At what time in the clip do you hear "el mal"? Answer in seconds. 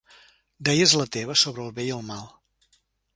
1.99-2.25